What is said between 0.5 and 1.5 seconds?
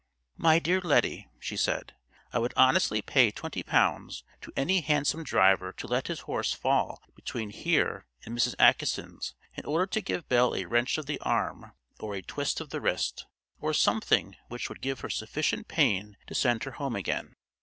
dear Lettie,"